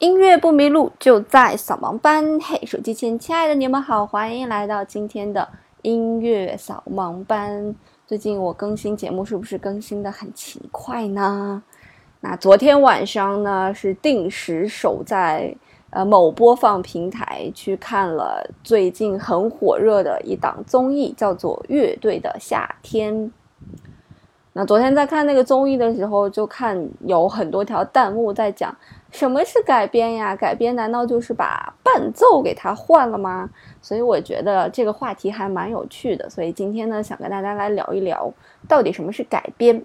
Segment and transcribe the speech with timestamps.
[0.00, 2.40] 音乐不迷路，就在扫盲班。
[2.40, 5.46] 嘿，手机前亲爱的你们好，欢迎来到今天的
[5.82, 7.74] 音乐扫盲班。
[8.06, 11.62] 最近我更新节目是不是更新的很勤快呢？
[12.20, 15.54] 那昨天晚上呢，是定时守在
[15.90, 23.14] 呃某播放平台去看了最近很火热的一档综艺，叫做《乐队的夏天》。
[24.54, 28.74] 那昨天在看那个综艺的时候，就看有很多条弹幕在讲。
[29.10, 30.36] 什么是改编呀？
[30.36, 33.50] 改编难道就是把伴奏给它换了吗？
[33.82, 36.30] 所以我觉得这个话题还蛮有趣的。
[36.30, 38.32] 所以今天呢，想跟大家来聊一聊，
[38.68, 39.82] 到底什么是改编？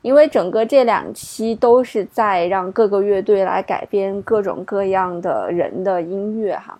[0.00, 6.76] 因为整个这两期都是在让各个乐队来改编各种各样的人的音乐哈。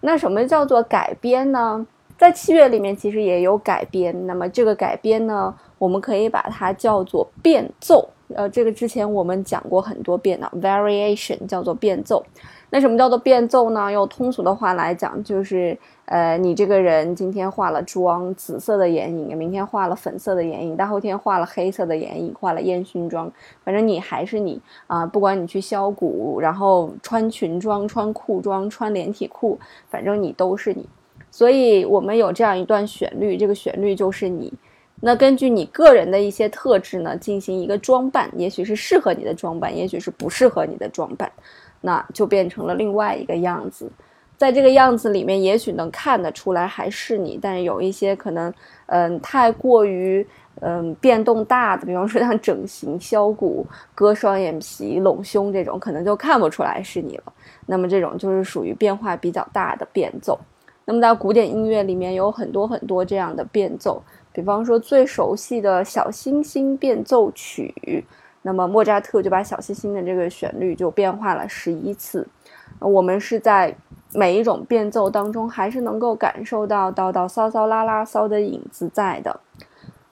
[0.00, 1.86] 那什么叫做改编呢？
[2.16, 4.26] 在器乐里面其实也有改编。
[4.26, 8.08] 那么这个改编呢，我们可以把它叫做变奏。
[8.34, 12.24] 呃，这个之前我们讲过很多遍了，variation 叫做变奏。
[12.70, 13.92] 那什么叫做变奏呢？
[13.92, 23.30] 用通俗的话来讲，就是呃，你这个人今天化了妆，紫色的眼影，明天画了粉色的眼影，大后天画了黑色的眼影，画了烟熏妆，
[23.62, 25.06] 反正你还是你啊。
[25.06, 29.56] 不管你去削骨，然后穿裙装、穿裤装、穿连体裤，
[29.88, 30.88] 反正你都是你。
[31.30, 34.52] 所以我们有这样一段旋律，这个旋律就是你。
[35.06, 41.30] 那根据你个人的一些特质呢，进行一个装扮，也许是适合你的装扮，也许是不适合你的装扮，
[41.82, 43.86] 那就变成了另外一个样子。
[44.38, 48.50] 在这个样子里面，也许能看得出来还是你，但是有一些可能，
[48.86, 50.26] 嗯，太过于
[50.62, 57.24] 嗯变动大的，比方说像整形、削骨、割双眼皮、隆胸这种，可能就看不出来是你了。
[57.66, 60.40] 那么这种就是属于变化比较大的变奏。
[60.86, 64.02] 那么在古典音乐里面有很多很多这样的变奏。
[64.34, 68.04] 比方说最熟悉的小星星变奏曲，
[68.42, 72.26] 那么莫扎特就把小星星的这个旋律就变化了十一次。
[72.80, 73.72] 我们是在
[74.12, 79.38] 每一种变奏当中，还是能够感受到叨叨骚骚拉拉骚的影子在的。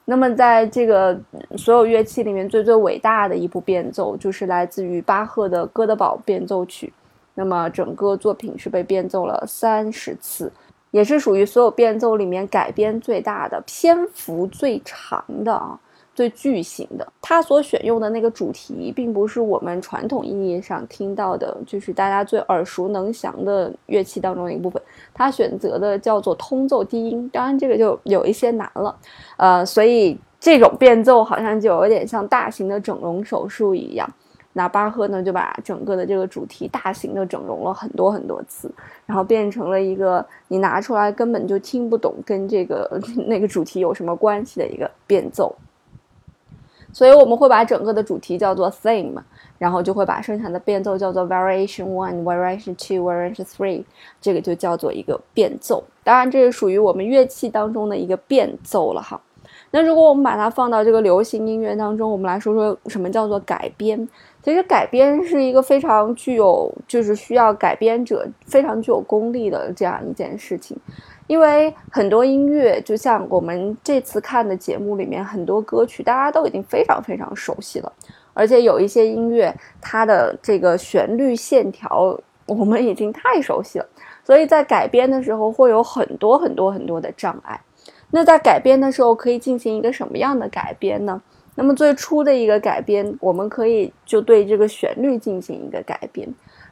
[0.04, 1.20] 那么在这个
[1.56, 6.86] 所有乐器里面，最最伟大的一部变奏，就是来自于巴赫的《哥德堡变奏曲》。
[7.34, 10.52] 那么整个作品是被变奏了三十次。
[10.92, 15.78] 也是属于所有变奏里面改编最大的、篇幅最长的啊，
[16.14, 17.12] 最巨型的。
[17.20, 24.80] 它所选用的那个主题，并不是我们传统意义上听到的，就是大家最耳熟能详的乐器当中的一部分。
[25.14, 28.94] 它选择的叫做通奏低音，当然这个就有一些难了，
[29.38, 34.08] 呃，所以这种变奏好像就有点像大型的整容手术一样。
[34.54, 38.70] 那巴赫呢，就把整个的这个主题大型的整容了很多很多次，
[39.06, 45.54] 然后变成了一个你拿出来根本就听不懂跟这个 那个主题有什么关系的一个变奏。
[46.94, 49.14] 所以我们会把整个的主题叫做 theme，
[49.56, 53.82] 然后就会把剩下的变奏叫做 variation one、variation two、variation three，
[54.20, 55.82] 这个就叫做一个变奏。
[56.04, 59.18] 当然，这是属于我们乐器当中的一个变奏了哈。
[59.74, 64.06] 那如果我们把它放到这个流行音乐当中，我们来说说什么叫做改编。
[64.42, 70.76] 其实改编是一个非常具有，就是需要改编者非常具有功力的这样一件事情，
[71.26, 77.92] 因为很多音乐，就像我们这次看的节目里面很多歌曲，大家都已经非常非常熟悉了，
[78.34, 83.86] 而且有一些音乐，它的这个旋律线条我们已经太熟悉了，
[84.24, 87.58] 所以在改编的时候会有很多很多很多的障碍。
[88.12, 91.20] 那在改编的时候可以进行一个什么样的改编呢？
[91.54, 96.26] 那么最初的一个改编，我们可以就对这个旋律进行一个改编，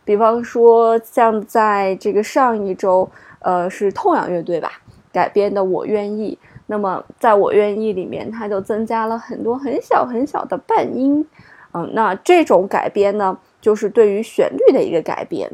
[0.05, 4.71] 比方说像在这个上一周，呃，是痛仰乐队吧
[5.13, 6.39] 改编的《我愿意》。
[6.67, 11.27] 那么在我愿意里面，它就增加了很多很小很小的半音，
[11.73, 15.51] 嗯，那这种改编呢，就是对于旋律的一个改编。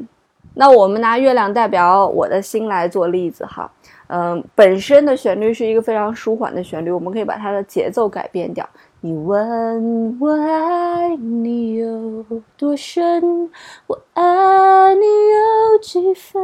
[0.55, 3.71] 那我们拿《月亮代表我的心》来做例子哈，
[4.09, 8.69] 嗯，本身的旋律是一个非常舒缓的旋律，我们可以把它的节奏改变掉。
[9.01, 12.25] 你问我爱你有
[12.57, 13.51] 多深，
[13.87, 16.41] 我爱你有几分？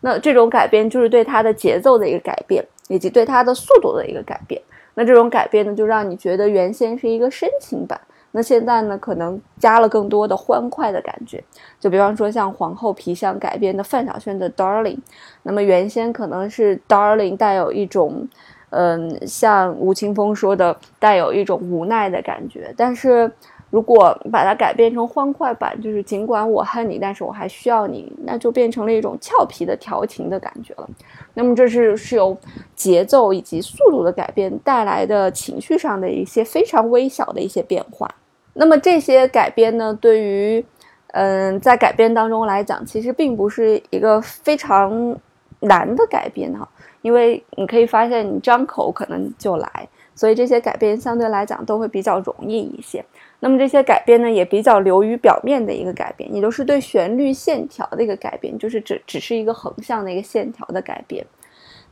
[0.00, 4.60] 那这种改变就是对它的节奏的一个改变，以及对它的速度的一个改变。
[4.94, 8.00] 那这种改变呢，就让你觉得原先是一个深情版，
[8.32, 11.42] 那现在呢，可能加了更多的欢快的感觉。
[11.78, 14.98] 就比方说像皇后皮箱改编的范晓萱的 Darling，
[15.44, 18.28] 那么原先可能是 Darling 带有一种。
[18.74, 22.72] 嗯，像吴青峰说的，带有一种无奈的感觉。
[22.74, 23.30] 但是，
[23.68, 30.88] 如果把它改编成欢快版，就是尽管我恨你，但是我还需要你，那就变成了一种俏皮的调情的感觉了。
[31.34, 32.34] 那么，这是是由
[32.74, 38.08] 节奏以及速度的改变带来的情绪上的一些非常微小的一些变化。
[38.54, 40.64] 那么这些改编呢，对于
[41.08, 45.14] 嗯，在改编当中来讲，其实并不是一个非常
[45.60, 46.68] 难的改编哈，
[47.02, 53.04] 因为你可以发现你张口可能就来，所以这些改编相对来讲都会比较容易一些。
[53.40, 61.24] 那么这些改编呢，也比较流于表面的一个改编，也就是对旋律线条的一个改编，就是只只是一个横向的一个线条的改编。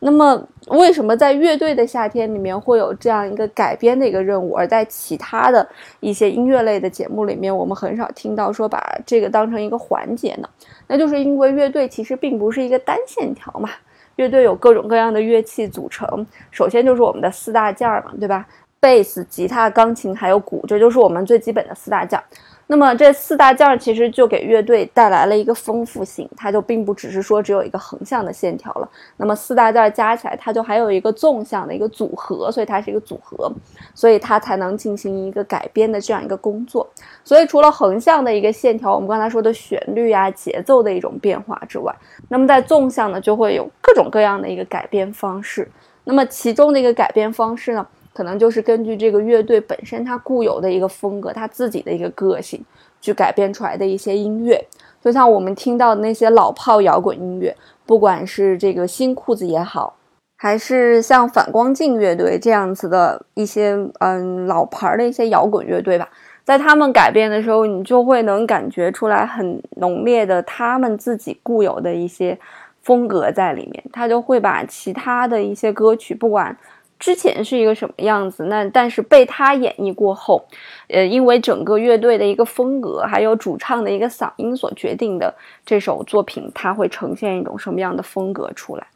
[0.02, 5.66] 那么为什么在乐队的夏天里面会有这样一个改编的一个任务，而在其他的
[6.00, 10.48] 一些音乐类的节目里面，我们很少听到说把这个当成一个环节呢？
[10.86, 13.68] 那就是因为乐队其实并不是一个单线条嘛，
[14.16, 18.46] 乐队有各种各样的乐器组成，首先就是我们的四大件儿嘛，对吧？
[18.80, 22.24] 贝斯、吉他、钢琴还有鼓，这就是我们最基本的四大件儿。
[22.70, 28.88] 那么这四大件儿其实就给乐队带来了一个丰富性，它就并不只是说只有一个横向的线条了。
[29.16, 33.50] 那么四大件儿加起来，它就还有一个纵向的一个组合，所以它是一个组合，
[33.92, 36.88] 所以它才能进行一个改编的这样一个工作。
[37.24, 41.92] 所以除了横向的一个线条，我们刚才说的旋律啊、节奏的一种变化之外，
[42.28, 45.68] 那么在纵向呢，就会有各种各样的一个改编方式。
[46.04, 47.84] 那么其中的一个改编方式呢？
[48.12, 52.62] 可能就是根据这个乐队本身它固有的一个风格，它自己的一个个性，
[53.00, 54.62] 去改编出来的一些音乐。
[55.02, 59.96] 就像我们听到的那些老炮摇滚音乐，不管是这个新裤子也好，
[60.36, 66.08] 还是像反光镜乐队这样子的一些嗯老牌的一些摇滚乐队吧，
[66.44, 72.38] 在他们改编的时候，你就会能感觉出来很浓烈的他们自己固有的一些
[72.82, 73.82] 风格在里面。
[73.92, 76.54] 他就会把其他的一些歌曲，不管。
[77.00, 78.44] 之前是一个什么样子？
[78.44, 80.44] 那但是被他演绎过后，
[80.88, 88.86] 呃，因为整个乐队的一个风格，还有主唱的一个嗓音所决定的这首作品，它会呈现一种什么样的风格出来？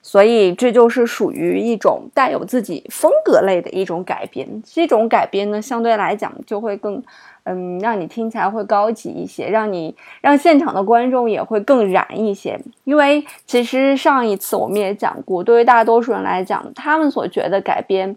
[0.00, 4.62] 所以这就是属于一种带有自己风格类的一种改编。
[4.64, 7.02] 这种改编呢，相对来讲就会更。
[7.50, 12.60] 嗯，让你听起来会高级一些，让你让现场的观众也会更燃一些。
[12.84, 18.14] 因为其实上一次我们也讲过，对于大多数人来讲，他们所觉得改编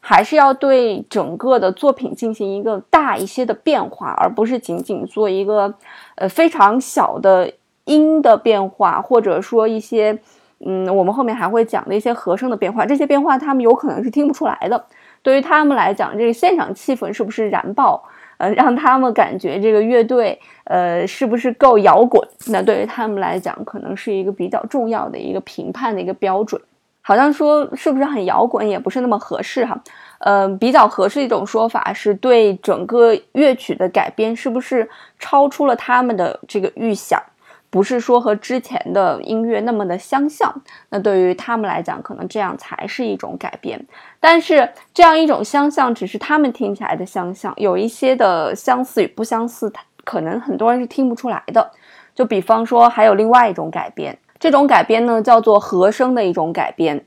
[0.00, 5.74] 还是要对整个的作品进行一个大一些的变化，而不是仅仅做一个
[6.14, 7.52] 呃非常小的
[7.84, 10.18] 音的变化，或者说一些
[10.64, 12.86] 嗯我们后面还会讲的一些和声的变化。
[12.86, 14.86] 这些变化他们有可能是听不出来的。
[15.22, 18.02] 对于他们来讲，这个现场气氛是不是燃爆？
[18.40, 22.26] 呃，让他们感觉这个乐队，呃，是不是够摇滚？
[22.46, 26.58] 那对于他们来讲，可能是一个比较重要的一个评判的一个标准。
[27.02, 29.78] 好像说是不是很摇滚，也不是那么合适哈。
[30.20, 34.88] 呃，比较合适一种说法是对整个乐曲的改编，是不是
[35.18, 37.22] 超出了他们的这个预想？
[37.70, 40.52] 不是说和之前的音乐那么的相像，
[40.88, 43.80] 那对于他们来讲，可能这样才是一种改变。
[44.18, 49.72] 但是这样一种相像，只是他们听起来的相像，有一些的相似与不相似，
[50.04, 51.70] 可能很多人是听不出来的。
[52.12, 57.06] 就比方说，还有另外一种改编，这种改编呢叫做和声的一种改编。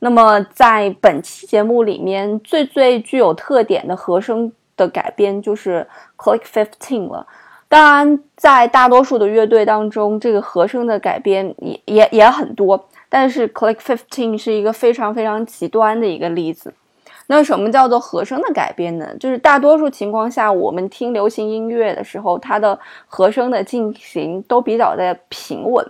[0.00, 5.88] 那么在本期节目里面，最最具有特点的和声的改编就是
[6.18, 7.26] Click Fifteen 了。
[7.68, 12.88] 当然，在大多数的乐队当中，这个和声的改编也也也很多。
[13.08, 16.72] 但是，Click Fifteen 是一个非常非常极端的一个例子。
[17.28, 19.12] 那什么叫做和声的改编呢？
[19.18, 22.78] 就是大多数情况下，我们听流行音乐的时候，它的
[23.08, 25.84] 和声的进行都比较的平稳。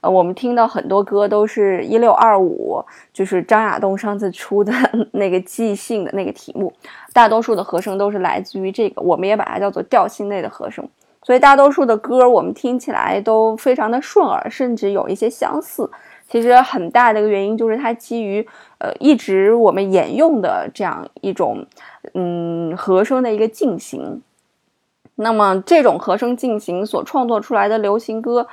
[0.00, 4.72] 呃，我们听到很多歌都是一六二五，就是张亚东上次出的
[5.12, 6.72] 那个即兴的那个题目，
[7.12, 10.88] 大多数的和声都是来自于这个，我们也把它叫做调性类的和声。
[11.22, 15.90] 所以大多数的歌我们听起来都非常的顺耳，甚至有一些相似。
[16.28, 18.46] 其实很大的一个原因就是它基于
[18.78, 21.66] 呃一直我们沿用的这样一种
[22.14, 24.22] 嗯和声的一个进行。
[25.16, 28.46] 那么这种和声进行所创作出来的流行歌，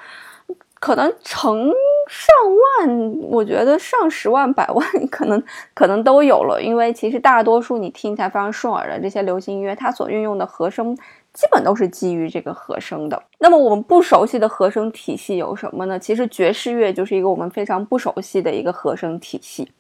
[0.80, 1.72] 可能成
[2.10, 2.36] 上
[2.82, 5.42] 万，我觉得上十万、百万可能
[5.74, 6.62] 可能都有了。
[6.62, 10.98] 因为其实大多数你听起来非常顺耳的这些流行音乐，它所运用的和声。
[11.38, 13.24] 基本都是基于这个和声的。
[13.38, 16.00] 那么我们不熟悉的和声体系有什么呢？
[16.00, 19.72] 其实爵士乐就是一个我们非常不熟悉的一个和声体系。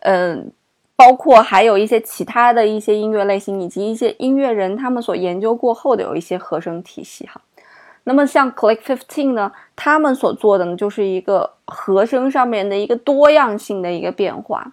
[0.00, 0.52] 嗯，
[0.94, 7.40] 包括还有一些其他的一些音乐类型，以及一些音乐人他们所研究过后的有一些和声体系哈。
[8.04, 14.72] 那么像 Click Fifteen 呢，他们所做的呢就是一个和声上面的一个多样性的一个变化。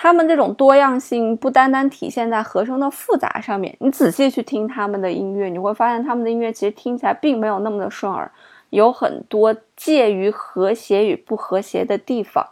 [0.00, 8.30] 他们这种多样性不单单体现在和声的复杂上面，你仔细去听他们的音乐，你会发现他们的音乐其实听起来并没有那么的顺耳，
[8.70, 12.46] 有很多介于和谐与不和谐的地方。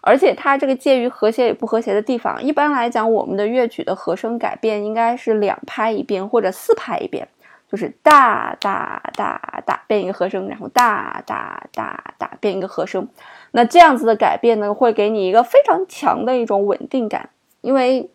[0.00, 7.28] 而且它这个介于和谐与不和谐的地方，一般来讲，我们的乐曲的和声改变应该是两拍一遍或者四拍一遍，
[7.70, 13.08] 就是大大大大变一个和声，然后大大大大变一个和声。
[13.50, 17.30] 那这样子的改变呢，会给你一个非常强的一种稳定感，
[17.62, 18.08] 因为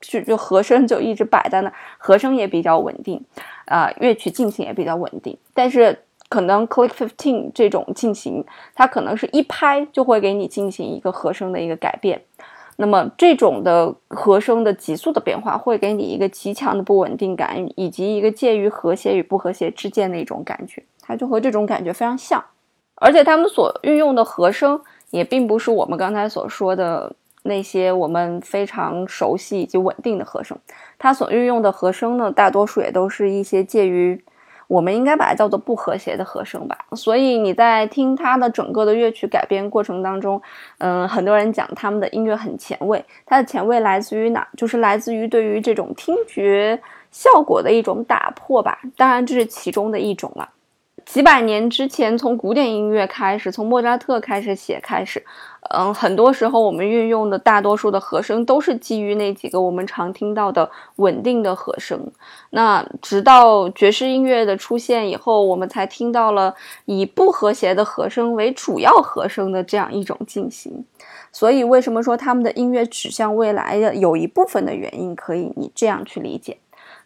[0.00, 3.24] 就就和声就一直摆在那，和声也比较稳定，
[3.66, 5.36] 啊，乐曲进行也比较稳定。
[5.52, 8.44] 但是可能 Click Fifteen 这种进行，
[8.74, 12.22] 它可能是一拍就会给你进行一个和声的一个改变。
[12.82, 22.44] 那么这种的和声的急速的变化，会给你一个极强的不稳定感，以及一个介于和谐与不和谐之间的一种感觉，它就和这种感觉非常像。
[22.96, 30.58] 而且他们所运用的和声也并不是我们刚才所说的那些我们非常熟悉以及稳定的和声，
[30.98, 34.24] 它所运用的和声呢，大多数也都是一些介于
[34.72, 36.78] 我们应该把它叫做不和谐的和声吧。
[36.92, 40.40] 所以你在听它的整个的乐曲改编过程当中，
[40.78, 44.48] 嗯，很多人讲他们的音乐很前卫，它的前卫来自于哪？
[44.56, 48.80] 就是来自于对于这种听觉效果的一种打破吧。
[48.96, 50.48] 当然，这是其中的一种了。
[51.04, 55.24] 几百年之前，从古典音乐开始，从莫扎特开始写开始，
[55.70, 62.00] 嗯，很多时候我们运用的大多数的和声都是基于那几个我们常听到的稳定的和声。
[62.50, 66.54] 那直到爵士音乐的出现以后，我们才听到了
[66.84, 70.84] 以不和谐的和声为主要和声的这样一种进行。
[71.32, 76.58] 所以，为什么说他们的音乐指向未来的有一部分的原因，可以你这样去理解。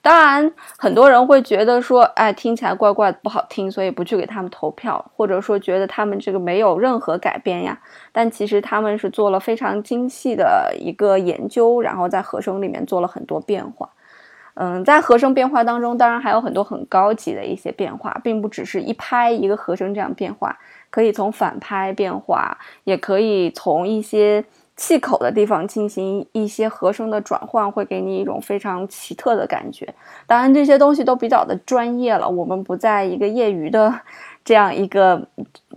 [0.06, 7.76] 当然，很多人会觉得说，哎，听起来怪怪的不好听，所以不去给他们投票，或者说觉得他们这个没有任何改变呀。
[8.12, 13.90] 但其实他们是做了非常精细的一个研究，然后在和声里面做了很多变化。
[14.54, 20.56] 嗯，在和声变化当中，当然还有很多很高级的一些变化，并不只是一拍一个和声这样变化，
[20.88, 24.44] 可以从反拍变化，也可以从一些。
[24.76, 29.94] 气口的地方进行一些和声的转换，会给你一种非常奇特的感觉。
[30.26, 34.02] 当然，这些东西都比较的专业了，我们不在一个业余的
[34.44, 35.26] 这样一个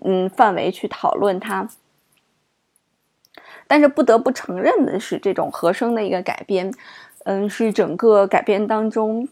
[0.04, 1.68] 嗯范围去讨论它。
[3.68, 6.74] 但是不得不承认的是，这种和声的一个改编，
[7.24, 9.30] 嗯，是整个改编当中。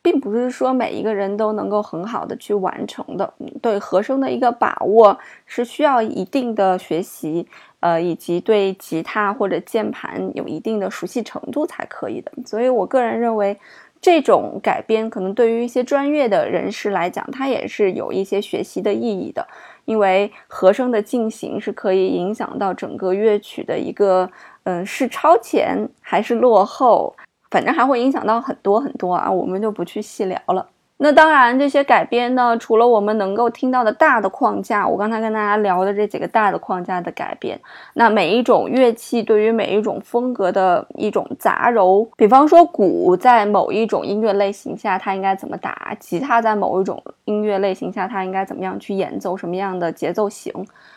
[0.00, 7.46] 并不是说每一个人都能够很好的去完成的，对和声的一个把握是需要一定的学习，
[7.80, 12.32] 呃，以及对吉他或者键盘有一定的熟悉程度才可以的。
[12.44, 13.58] 所以我个人认为，
[14.00, 19.46] 这种改编可能对于一些专业的人士来讲，它也是有一些学习的意义的，
[19.84, 24.30] 因为和声的进行是可以影响到整个乐曲的一个，
[24.64, 27.14] 嗯，是超前还是落后。
[27.50, 30.68] 反正还会影响到很多很多啊，我们就不去细聊了。
[31.00, 37.58] 那当然，这些改编呢，除了我们能够听到的大的框架，我刚才跟大家聊的这几个大的框架的改编，
[37.94, 50.52] 那每一种乐器对于每一种风格的一种杂糅，比方说鼓在某一种音乐类型下它应该怎么打，吉他在某一种音乐类型下它应该怎么样去演奏什么样的节奏型，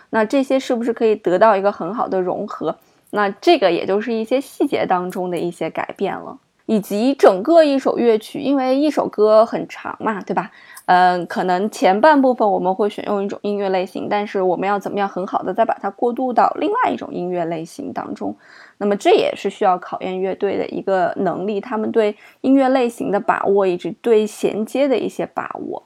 [0.10, 2.76] 那这些是不是可以得到一个很好的融合？
[3.12, 10.52] 那这个也就是一些细节当中的一些改变了，以及整个一首乐曲，因为一首歌很长嘛，对吧？
[10.86, 18.36] 嗯，可能前半部分我们会选用一种音乐类型，但是我们要怎么样很好的再把它过渡到另外一种音乐类型当中？
[18.78, 25.82] 那么这也是需要考验乐队的一个能力，他们对音乐类型的把握，以及对衔接的一些把握。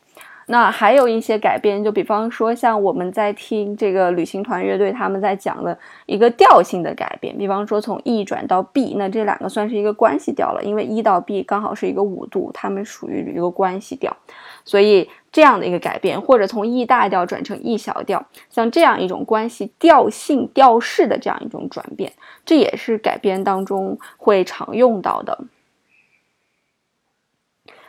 [0.47, 14.15] 那还有一些改编，就比方说像我们在听这个旅行团乐队他们在讲的一个调性的改变，比方说从 E 转到 B，那这两个算是一个关系调了，因为 E 到 B 刚好是一个五度，它们属于一个关系调，
[14.63, 22.13] 所以这样的一个改变，或者从 E 大调转成 E 小调，像这样一种关系调性调式的这样一种转变，
[22.45, 25.37] 这也是改编当中会常用到的。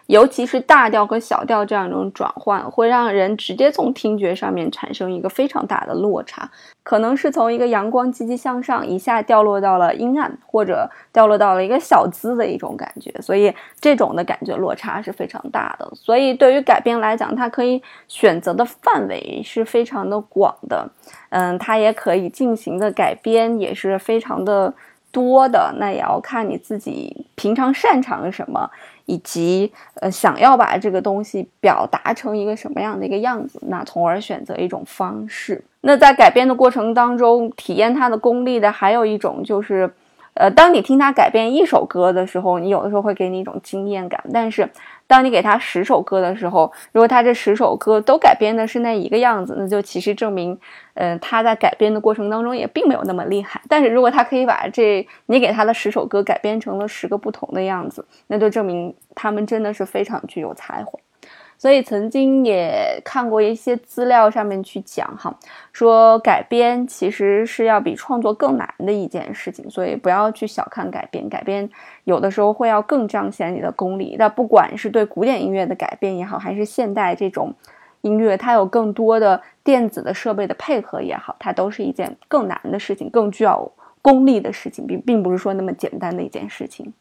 [0.06, 6.48] 尤其是大调和小调这样一种转换，会让人直接从听觉上面产生一个非常大的落差，
[6.84, 15.90] 可能是从一个阳光积极向上一下掉落到了阴暗，或者掉落到了一个小资的一种感觉，所以这种的感觉落差是非常大的。
[15.94, 20.88] 所以对于改编来讲，它可以选择的范围是非常的广的，
[21.30, 24.72] 嗯，它也可以进行的改编也是非常的
[25.10, 28.70] 多的，那也要看你自己平常擅长什么。
[29.06, 35.64] 以及呃，想要把这个东西表达成一个什么样的一个样子，那从而选择一种方式。
[35.80, 39.90] 那在改编的过程当中，体验它的功力的还有一种就是。
[40.36, 44.22] 呃，当你听他改编一首歌的时候，你有的时候会给你一种惊艳感。
[44.32, 44.68] 但是，
[45.06, 50.58] 当你给他十首歌的时候，如果他这十首歌都改编的是那一个样子，那就其实证明，
[50.94, 53.60] 嗯，他在改编的过程当中也并没有那么厉害。
[53.66, 60.98] 但是如果他可以把这你给他的十首歌改编成了十个不同的样子，那就证明他们真的是非常具有才华。
[61.58, 65.34] 所以曾经也看过一些资料上面去讲哈，
[65.72, 71.68] 说改编其实是要比创作更难的一件事情，所以不要去小看改编，改编
[72.04, 74.16] 有的时候会要更彰显你的功力。
[74.18, 77.54] 那不管是对古典音乐的改编也好，还是现代这种
[78.02, 83.72] 音乐，它有更多的电子的设备的配合也好，它都是一件更难的事情，更具有
[84.02, 86.92] 功力的事情，并并不是说那么简单的一件事情。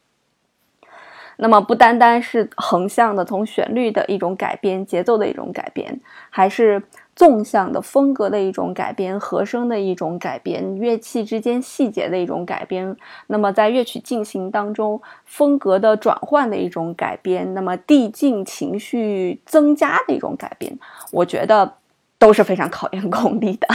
[1.36, 6.00] 那么不单单是横向的，从旋律的一种改编、节奏的一种改编，
[6.30, 6.82] 还是
[7.14, 12.96] 纵向的风格的一种改编、和声的一种改编、乐器之间细节的一种改编。
[13.26, 20.78] 那么在乐曲进行当中，风格的转换的一种改编，那么递进情绪增加的一种改编，
[21.12, 21.74] 我觉得
[22.18, 23.68] 都是非常考验功力的。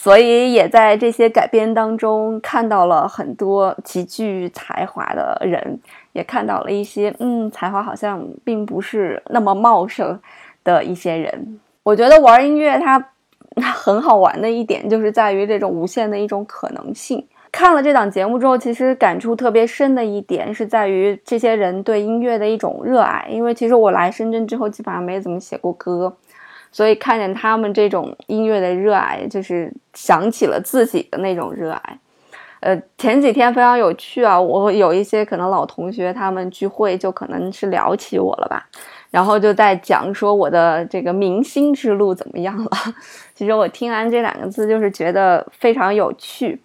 [0.00, 5.80] 所以也在这些改编当中看到了很多极具才华的人，
[6.12, 10.16] 也看到了一些嗯才华好像并不是那么茂盛
[10.62, 11.58] 的一些人。
[11.82, 13.04] 我觉得玩音乐它
[13.74, 17.26] 很好玩的一点就是在于这种无限的一种可能性。
[17.50, 23.26] 看了这档节目之后，其实感触特别深的一点是在于这些人对音乐的一种热爱。
[23.28, 26.14] 因为其实我来深圳之后，基本上没怎么写过歌。
[26.70, 31.98] 所以看见他们这种音乐的热爱，就是想起了自己的那种热爱。
[32.60, 38.66] 呃，前几天非常有趣啊，我有一些可能老同学，他们聚会就可能是聊起我了吧，
[39.12, 42.70] 然后就在讲说我的这个明星之路怎么样了。
[43.36, 46.60] 其实我听完这两个字，就是觉得非常有趣。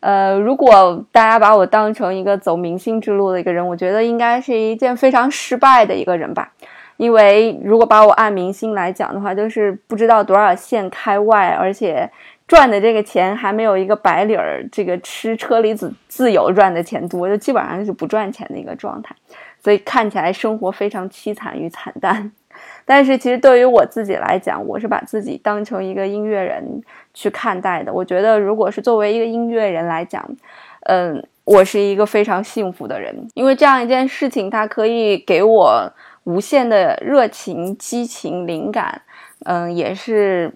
[0.00, 6.52] 呃，如果大家把我当成一个走明星之路的一个人，我觉得应该是一件非常失败的一个人吧。
[6.98, 12.10] 因为如果把我按明星来讲的话，就是不知道多少线开外，而且
[12.46, 19.14] 赚的这个钱还没有一个白领儿这个吃车厘子自由赚的钱多，就基本上是不赚钱的一个状态，
[19.62, 22.32] 所以看起来生活非常凄惨与惨淡。
[22.84, 26.82] 但是其实对于我自己来讲，我是把自己当成一个音乐人
[27.14, 27.92] 去看待的。
[27.92, 30.28] 我觉得，如果是作为一个音乐人来讲，
[30.86, 35.92] 嗯，我是一个非常幸福的人，因为这样一件事情，它可以给我。
[36.28, 39.00] 无限的热情、激情、灵感，
[39.46, 40.52] 嗯，也是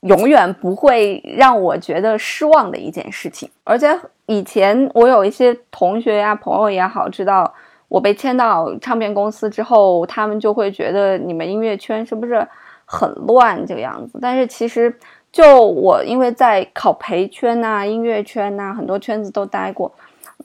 [0.00, 3.48] 永远不会让我觉得失望的一件事情。
[3.62, 3.96] 而且
[4.26, 7.54] 以前我有一些同学呀、朋友也好，知道
[7.86, 12.44] 我被签到唱片公司之后，他们就会觉得你们音乐圈是不是
[12.84, 14.18] 很乱这个样子？
[14.20, 14.92] 但是其实，
[15.30, 19.92] 就我因为在考培圈呐、音乐圈呐，很多圈子都待过。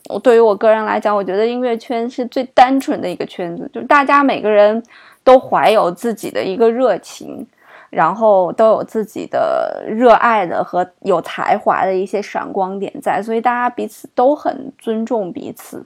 [0.07, 4.81] 我对于我个人来讲，我觉得音乐圈是最单纯的一个圈子，就是大家每个人
[5.23, 7.45] 都怀有自己的一个热情，
[7.89, 15.85] 然后都有自己的热爱的和有才华的一些闪光点在，所以大家彼此都很尊重彼此。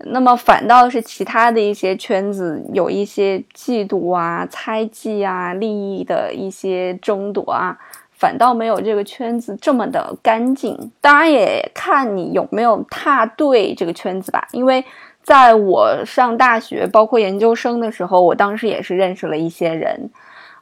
[0.00, 7.76] 那么反倒是其他的一些圈子有一些嫉妒啊、猜忌啊、利益的一些争夺啊。
[8.18, 14.48] 反倒没有这个圈子这么的干净，当然也看你有没有踏对这个圈子吧。
[14.50, 14.84] 因为
[15.22, 20.10] 在我上大学，包括研究生的时候，我当时也是认识了一些人，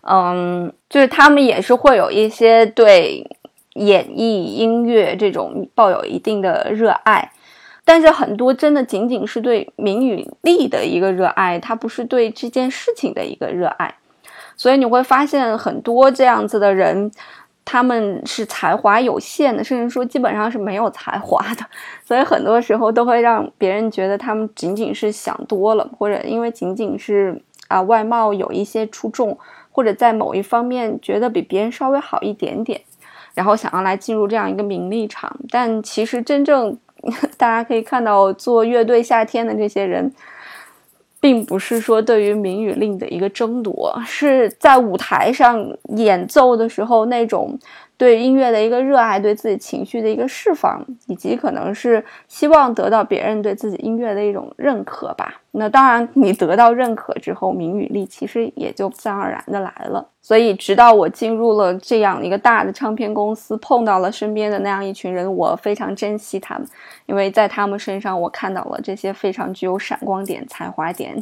[0.02, 3.26] 嗯，就是他们也是会有一些对
[3.72, 7.30] 演艺音乐这种抱有一定的热爱，
[7.86, 13.94] 但是很多真的仅仅是对名与利的一个热爱，他不是对这件事情的一个热爱，
[14.56, 17.10] 所以你会发现很多这样子的人。
[17.66, 21.66] 他们是才华有限的，甚至说基本上是没有才华的，
[22.06, 29.36] 所以很多时候都会让别人觉得他们仅仅是想多了，或者因为仅仅是啊外貌有一些出众，
[29.72, 32.80] 或者在某一方面觉得比别人稍微好一点点，
[33.34, 35.36] 然后想要来进入这样一个名利场。
[35.50, 36.78] 但其实真正
[37.36, 40.12] 大家可以看到，做乐队夏天的这些人。
[41.20, 47.58] 并不是说对于名与令的一个争夺，是在舞台上演奏的时候那种。
[47.98, 55.40] 对音乐的一个热爱，对自己情绪的一个释放，以及可能是希望得到别人对自己音乐的一种认可吧。
[55.52, 60.06] 那当然，你得到认可之后，名与利其实也就自然而然的来了。
[60.20, 66.68] 所以，直到我进入了这样一个大的唱片公司，碰到了身边的那样一群人，我非常珍惜他们，
[67.06, 71.16] 因为在他们身上，我看到了这些非常具有闪光点、才华点，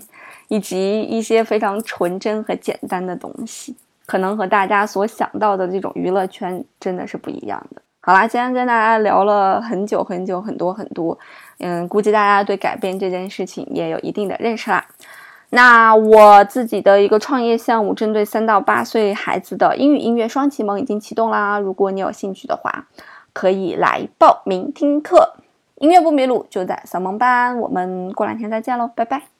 [0.49, 3.77] 以及一些非常纯真和简单的东西。
[4.07, 7.83] 可能和大家所想到的这种娱乐圈真的是不一样的。
[8.01, 11.19] 好啦，今天跟大家聊了很久很久，很多很多，
[11.59, 14.85] 嗯，估计大家对改变这件事情也有一定的认识啦。
[15.51, 21.59] 那我自己的一个创业项目，针对三到八岁孩子的英语音乐双启蒙已经启动啦。
[21.59, 22.87] 如果你有兴趣的话，
[23.33, 25.35] 可以来报名听课。
[25.77, 27.59] 音乐不迷路，就在扫盲班。
[27.59, 29.34] 我们过两天再见喽，拜拜。